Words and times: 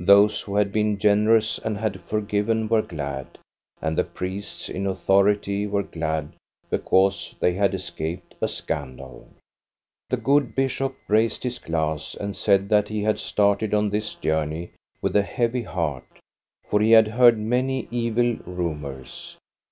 Those 0.00 0.40
who 0.40 0.56
had 0.56 0.72
been 0.72 0.98
generous 0.98 1.56
and 1.58 1.78
had 1.78 2.00
for 2.00 2.20
given 2.20 2.66
were 2.68 2.82
glad, 2.82 3.38
and 3.80 3.96
the 3.96 4.02
priests 4.02 4.68
in 4.68 4.88
authority 4.88 5.68
were 5.68 5.84
glad 5.84 6.32
because 6.68 7.36
they 7.38 7.52
had 7.52 7.74
escaped 7.74 8.34
a 8.40 8.48
scandal. 8.48 9.28
The 10.10 10.16
good 10.16 10.56
bishop 10.56 10.96
raised 11.06 11.44
his 11.44 11.60
glass 11.60 12.16
and 12.16 12.34
said 12.34 12.68
that 12.70 12.88
he 12.88 13.02
had 13.04 13.20
started 13.20 13.72
on 13.72 13.88
this 13.90 14.14
journey 14.16 14.72
with 15.00 15.14
a 15.14 15.22
heavy 15.22 15.62
heart, 15.62 16.08
for 16.68 16.80
he 16.80 16.90
had 16.90 17.06
heard 17.06 17.38
many 17.38 17.86
evil 17.92 18.34
rumors. 18.46 19.36